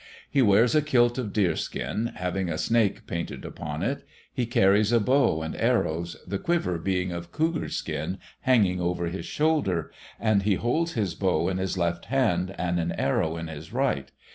[0.31, 4.03] He wears a kilt of deerskin, having a snake painted upon it.
[4.33, 9.27] He carries a bow and arrows, the quiver being of cougar skin, hanging over his
[9.27, 13.71] shoulder, and he holds his bow in his left hand and an arrow in his
[13.71, 14.11] right.